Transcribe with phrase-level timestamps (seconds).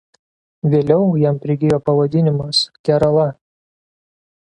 [0.69, 3.27] Vėliau jam prigijo pavadinimas Kerala.